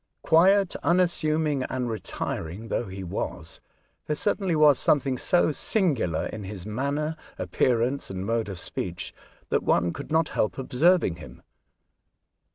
[0.23, 3.61] Quiet, unassuming, and retiring though he was,
[4.07, 9.13] there certainly was something so singular in his manner, appearance, and mode of speech,
[9.49, 11.43] that one could not help observing him.